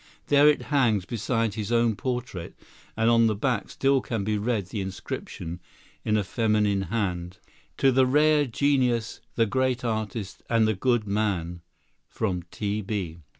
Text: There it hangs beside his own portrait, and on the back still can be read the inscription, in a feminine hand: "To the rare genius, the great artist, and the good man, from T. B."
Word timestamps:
There 0.29 0.47
it 0.49 0.63
hangs 0.73 1.05
beside 1.05 1.53
his 1.53 1.71
own 1.71 1.95
portrait, 1.95 2.55
and 2.97 3.07
on 3.07 3.27
the 3.27 3.35
back 3.35 3.69
still 3.69 4.01
can 4.01 4.23
be 4.23 4.35
read 4.35 4.65
the 4.69 4.81
inscription, 4.81 5.59
in 6.03 6.17
a 6.17 6.23
feminine 6.23 6.81
hand: 6.89 7.37
"To 7.77 7.91
the 7.91 8.07
rare 8.07 8.47
genius, 8.47 9.21
the 9.35 9.45
great 9.45 9.85
artist, 9.85 10.41
and 10.49 10.67
the 10.67 10.73
good 10.73 11.05
man, 11.05 11.61
from 12.09 12.41
T. 12.49 12.81
B." 12.81 13.19